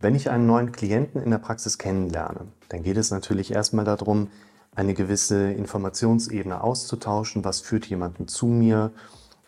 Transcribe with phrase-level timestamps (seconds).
[0.00, 4.28] Wenn ich einen neuen Klienten in der Praxis kennenlerne, dann geht es natürlich erstmal darum,
[4.76, 7.44] eine gewisse Informationsebene auszutauschen.
[7.44, 8.92] Was führt jemanden zu mir?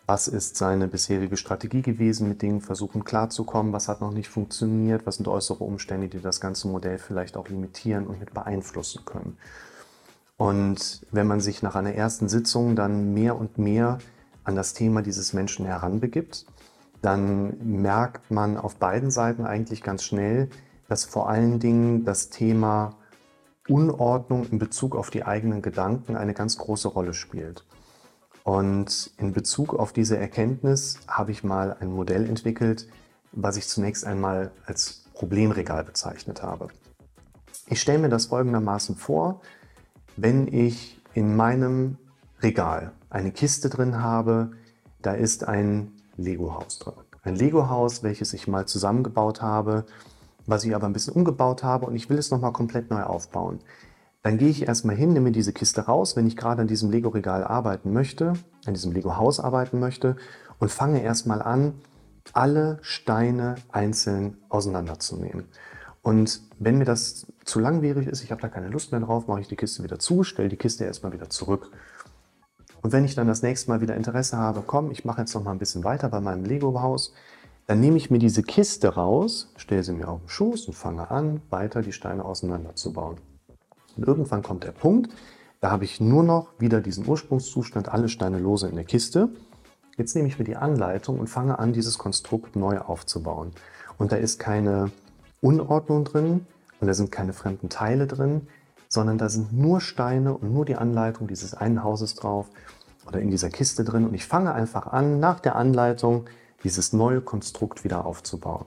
[0.07, 3.71] Was ist seine bisherige Strategie gewesen, mit Dingen versuchen klarzukommen?
[3.71, 5.05] Was hat noch nicht funktioniert?
[5.05, 9.37] Was sind äußere Umstände, die das ganze Modell vielleicht auch limitieren und mit beeinflussen können?
[10.35, 13.99] Und wenn man sich nach einer ersten Sitzung dann mehr und mehr
[14.43, 16.45] an das Thema dieses Menschen heranbegibt,
[17.01, 20.49] dann merkt man auf beiden Seiten eigentlich ganz schnell,
[20.87, 22.97] dass vor allen Dingen das Thema
[23.67, 27.65] Unordnung in Bezug auf die eigenen Gedanken eine ganz große Rolle spielt.
[28.43, 32.87] Und in Bezug auf diese Erkenntnis habe ich mal ein Modell entwickelt,
[33.31, 36.67] was ich zunächst einmal als Problemregal bezeichnet habe.
[37.67, 39.41] Ich stelle mir das folgendermaßen vor,
[40.17, 41.97] wenn ich in meinem
[42.41, 44.51] Regal eine Kiste drin habe,
[45.01, 46.93] da ist ein Lego-Haus drin.
[47.23, 49.85] Ein Lego-Haus, welches ich mal zusammengebaut habe,
[50.45, 53.59] was ich aber ein bisschen umgebaut habe und ich will es nochmal komplett neu aufbauen.
[54.23, 57.43] Dann gehe ich erstmal hin, nehme diese Kiste raus, wenn ich gerade an diesem Lego-Regal
[57.43, 58.33] arbeiten möchte,
[58.65, 60.15] an diesem Lego-Haus arbeiten möchte
[60.59, 61.73] und fange erstmal an,
[62.33, 65.45] alle Steine einzeln auseinanderzunehmen.
[66.03, 69.41] Und wenn mir das zu langwierig ist, ich habe da keine Lust mehr drauf, mache
[69.41, 71.71] ich die Kiste wieder zu, stelle die Kiste erstmal wieder zurück.
[72.81, 75.43] Und wenn ich dann das nächste Mal wieder Interesse habe, komm, ich mache jetzt noch
[75.43, 77.13] mal ein bisschen weiter bei meinem Lego-Haus,
[77.67, 81.11] dann nehme ich mir diese Kiste raus, stelle sie mir auf den Schoß und fange
[81.11, 83.17] an, weiter die Steine auseinanderzubauen.
[83.95, 85.11] Und irgendwann kommt der Punkt,
[85.59, 89.29] da habe ich nur noch wieder diesen Ursprungszustand, alle Steine lose in der Kiste.
[89.95, 93.51] Jetzt nehme ich mir die Anleitung und fange an, dieses Konstrukt neu aufzubauen.
[93.99, 94.91] Und da ist keine
[95.39, 96.47] Unordnung drin
[96.79, 98.47] und da sind keine fremden Teile drin,
[98.91, 102.47] sondern da sind nur Steine und nur die Anleitung dieses einen Hauses drauf
[103.07, 104.05] oder in dieser Kiste drin.
[104.05, 106.25] Und ich fange einfach an, nach der Anleitung
[106.65, 108.65] dieses neue Konstrukt wieder aufzubauen.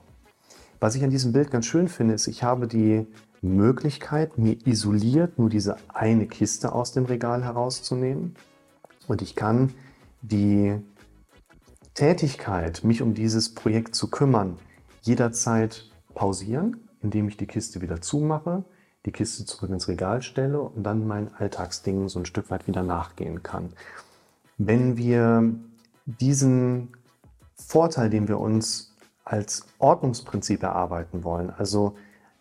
[0.79, 3.05] Was ich an diesem Bild ganz schön finde, ist, ich habe die
[3.43, 8.35] Möglichkeit, mir isoliert nur diese eine Kiste aus dem Regal herauszunehmen.
[9.07, 9.73] Und ich kann
[10.23, 10.73] die
[11.93, 14.57] Tätigkeit, mich um dieses Projekt zu kümmern,
[15.03, 15.85] jederzeit
[16.15, 18.65] pausieren, indem ich die Kiste wieder zumache,
[19.05, 22.83] die Kiste zurück ins Regal stelle und dann meinen Alltagsdingen so ein Stück weit wieder
[22.83, 23.69] nachgehen kann.
[24.57, 25.53] Wenn wir
[26.05, 26.89] diesen
[27.55, 31.95] Vorteil, den wir uns als Ordnungsprinzip erarbeiten wollen, also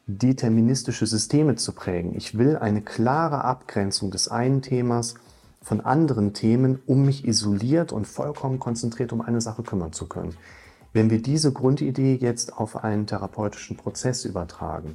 [0.06, 2.14] deterministische Systeme zu prägen.
[2.14, 5.14] Ich will eine klare Abgrenzung des einen Themas
[5.62, 10.36] von anderen Themen, um mich isoliert und vollkommen konzentriert um eine Sache kümmern zu können.
[10.92, 14.94] Wenn wir diese Grundidee jetzt auf einen therapeutischen Prozess übertragen,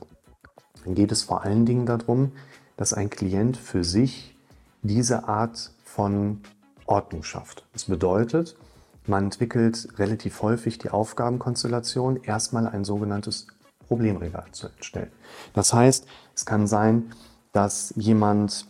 [0.86, 2.32] dann geht es vor allen Dingen darum,
[2.78, 4.36] dass ein Klient für sich
[4.82, 6.42] diese Art von
[6.86, 7.66] Ordnung schafft.
[7.74, 8.56] Das bedeutet,
[9.06, 13.48] man entwickelt relativ häufig die Aufgabenkonstellation, erstmal ein sogenanntes
[13.88, 15.12] Problemregal zu entstellen.
[15.54, 17.12] Das heißt, es kann sein,
[17.52, 18.68] dass jemand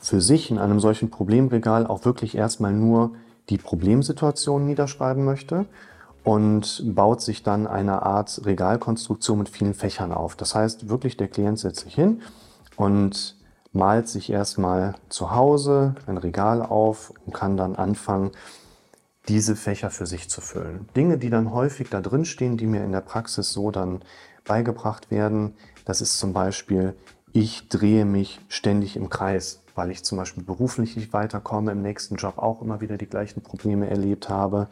[0.00, 3.14] für sich in einem solchen Problemregal auch wirklich erstmal nur
[3.50, 5.66] die Problemsituation niederschreiben möchte
[6.24, 10.36] und baut sich dann eine Art Regalkonstruktion mit vielen Fächern auf.
[10.36, 12.22] Das heißt, wirklich der Klient setzt sich hin
[12.76, 13.36] und
[13.72, 18.32] malt sich erstmal zu Hause ein Regal auf und kann dann anfangen,
[19.28, 20.88] diese Fächer für sich zu füllen.
[20.96, 24.02] Dinge, die dann häufig da drin stehen, die mir in der Praxis so dann
[24.44, 26.94] beigebracht werden, das ist zum Beispiel,
[27.32, 32.16] ich drehe mich ständig im Kreis, weil ich zum Beispiel beruflich nicht weiterkomme, im nächsten
[32.16, 34.68] Job auch immer wieder die gleichen Probleme erlebt habe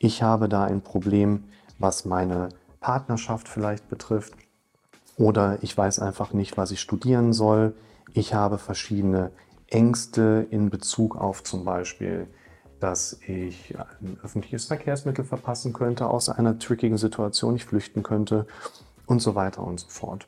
[0.00, 1.44] ich habe da ein Problem,
[1.78, 2.48] was meine
[2.80, 4.32] Partnerschaft vielleicht betrifft
[5.16, 7.74] oder ich weiß einfach nicht, was ich studieren soll.
[8.14, 9.30] Ich habe verschiedene
[9.68, 12.26] Ängste in Bezug auf zum Beispiel,
[12.80, 18.46] dass ich ein öffentliches Verkehrsmittel verpassen könnte, aus einer trickigen Situation ich flüchten könnte
[19.04, 20.26] und so weiter und so fort.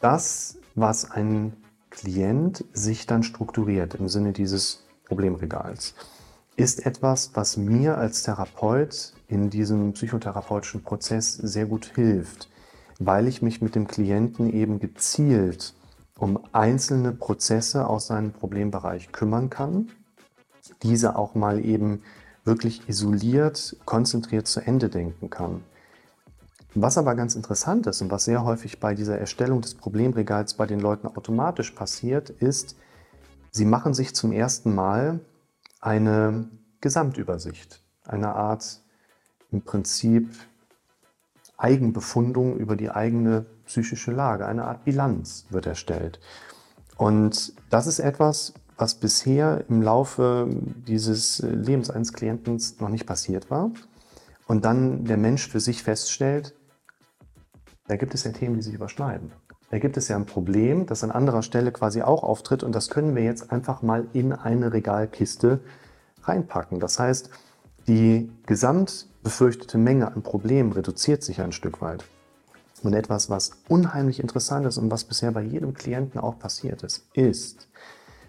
[0.00, 1.54] Das, was ein
[1.90, 5.94] Klient sich dann strukturiert im Sinne dieses Problemregals
[6.56, 12.48] ist etwas, was mir als Therapeut in diesem psychotherapeutischen Prozess sehr gut hilft,
[12.98, 15.74] weil ich mich mit dem Klienten eben gezielt
[16.16, 19.90] um einzelne Prozesse aus seinem Problembereich kümmern kann,
[20.82, 22.02] diese auch mal eben
[22.44, 25.64] wirklich isoliert, konzentriert zu Ende denken kann.
[26.76, 30.66] Was aber ganz interessant ist und was sehr häufig bei dieser Erstellung des Problemregals bei
[30.66, 32.76] den Leuten automatisch passiert, ist,
[33.50, 35.20] sie machen sich zum ersten Mal
[35.84, 36.48] eine
[36.80, 38.80] Gesamtübersicht, eine Art
[39.52, 40.30] im Prinzip
[41.58, 46.20] Eigenbefundung über die eigene psychische Lage, eine Art Bilanz wird erstellt.
[46.96, 50.48] Und das ist etwas, was bisher im Laufe
[50.86, 53.70] dieses Lebens eines Klienten noch nicht passiert war.
[54.46, 56.54] Und dann der Mensch für sich feststellt,
[57.86, 59.30] Da gibt es ja Themen, die sich überschneiden.
[59.74, 62.90] Da gibt es ja ein Problem, das an anderer Stelle quasi auch auftritt und das
[62.90, 65.58] können wir jetzt einfach mal in eine Regalkiste
[66.22, 66.78] reinpacken.
[66.78, 67.28] Das heißt,
[67.88, 72.04] die gesamt befürchtete Menge an Problemen reduziert sich ein Stück weit.
[72.84, 77.08] Und etwas, was unheimlich interessant ist und was bisher bei jedem Klienten auch passiert ist,
[77.12, 77.66] ist,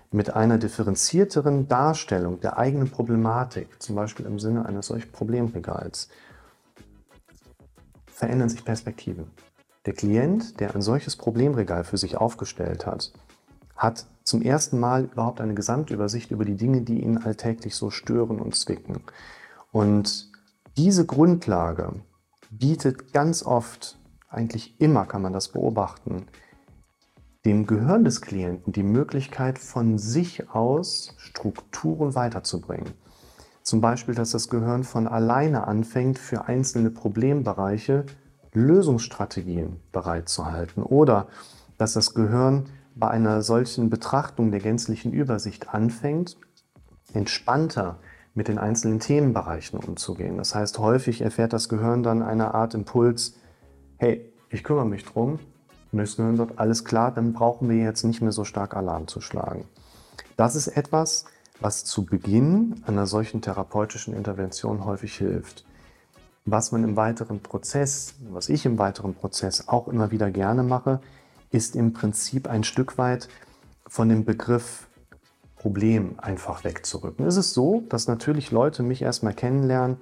[0.10, 6.10] mit einer differenzierteren Darstellung der eigenen Problematik, zum Beispiel im Sinne eines solchen Problemregals,
[8.08, 9.28] verändern sich Perspektiven.
[9.86, 13.12] Der Klient, der ein solches Problemregal für sich aufgestellt hat,
[13.76, 18.40] hat zum ersten Mal überhaupt eine Gesamtübersicht über die Dinge, die ihn alltäglich so stören
[18.40, 19.02] und zwicken.
[19.72, 20.32] Und
[20.78, 21.94] diese Grundlage
[22.50, 24.00] bietet ganz oft,
[24.30, 26.26] eigentlich immer kann man das beobachten,
[27.46, 32.92] dem Gehirn des Klienten die Möglichkeit, von sich aus Strukturen weiterzubringen.
[33.62, 38.06] Zum Beispiel, dass das Gehirn von alleine anfängt, für einzelne Problembereiche
[38.56, 41.28] Lösungsstrategien bereitzuhalten oder
[41.78, 42.66] dass das Gehirn
[42.96, 46.38] bei einer solchen Betrachtung der gänzlichen Übersicht anfängt,
[47.14, 48.00] entspannter
[48.34, 50.38] mit den einzelnen Themenbereichen umzugehen.
[50.38, 53.36] Das heißt, häufig erfährt das Gehirn dann eine Art Impuls,
[53.98, 55.40] hey, ich kümmere mich drum,
[55.92, 59.08] und das Gehirn sagt, alles klar, dann brauchen wir jetzt nicht mehr so stark Alarm
[59.08, 59.66] zu schlagen.
[60.36, 61.26] Das ist etwas,
[61.62, 65.64] was zu Beginn einer solchen therapeutischen Intervention häufig hilft.
[66.48, 71.02] Was man im weiteren Prozess, was ich im weiteren Prozess auch immer wieder gerne mache,
[71.50, 73.30] ist im Prinzip ein Stück weit
[73.88, 74.88] von dem Begriff
[75.56, 77.26] Problem einfach wegzurücken.
[77.26, 79.98] Es ist so, dass natürlich Leute mich erstmal kennenlernen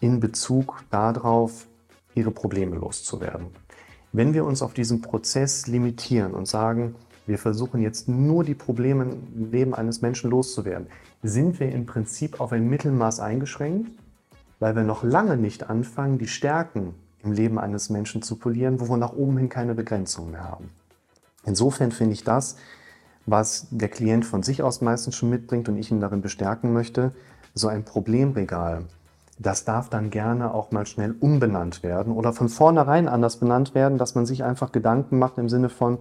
[0.00, 1.68] in Bezug darauf,
[2.16, 3.46] ihre Probleme loszuwerden.
[4.12, 6.96] Wenn wir uns auf diesen Prozess limitieren und sagen,
[7.26, 10.88] wir versuchen jetzt nur die Probleme im Leben eines Menschen loszuwerden,
[11.22, 13.92] sind wir im Prinzip auf ein Mittelmaß eingeschränkt,
[14.60, 18.88] weil wir noch lange nicht anfangen, die Stärken im Leben eines Menschen zu polieren, wo
[18.88, 20.70] wir nach oben hin keine Begrenzung mehr haben.
[21.44, 22.56] Insofern finde ich das,
[23.26, 27.12] was der Klient von sich aus meistens schon mitbringt und ich ihn darin bestärken möchte,
[27.54, 28.84] so ein Problemregal
[29.38, 33.98] das darf dann gerne auch mal schnell umbenannt werden oder von vornherein anders benannt werden,
[33.98, 35.98] dass man sich einfach Gedanken macht im Sinne von,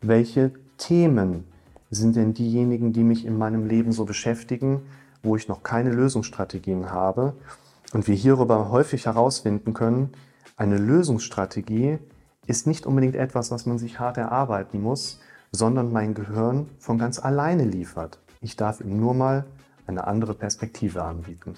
[0.00, 1.44] welche Themen
[1.90, 4.82] sind denn diejenigen, die mich in meinem Leben so beschäftigen,
[5.22, 7.34] wo ich noch keine Lösungsstrategien habe
[7.92, 10.12] und wir hierüber häufig herausfinden können,
[10.56, 11.98] eine Lösungsstrategie
[12.46, 15.20] ist nicht unbedingt etwas, was man sich hart erarbeiten muss,
[15.52, 18.20] sondern mein Gehirn von ganz alleine liefert.
[18.40, 19.46] Ich darf ihm nur mal
[19.86, 21.54] eine andere Perspektive anbieten.